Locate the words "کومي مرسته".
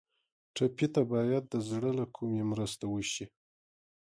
2.15-2.85